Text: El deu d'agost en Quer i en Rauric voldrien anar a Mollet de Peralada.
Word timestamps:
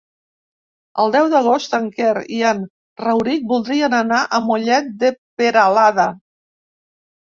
El 1.03 1.11
deu 1.15 1.27
d'agost 1.33 1.75
en 1.79 1.85
Quer 1.97 2.13
i 2.39 2.41
en 2.53 2.63
Rauric 3.03 3.45
voldrien 3.53 3.99
anar 4.01 4.23
a 4.25 4.41
Mollet 4.49 4.91
de 5.05 5.13
Peralada. 5.43 6.09